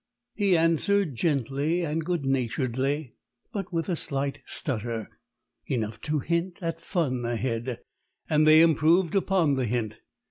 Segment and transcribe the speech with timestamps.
[0.33, 3.11] He answered gently and good naturedly,
[3.53, 5.07] but with a slight stutter
[5.67, 7.81] enough to hint at fun ahead;
[8.27, 9.99] and they improved upon the hint.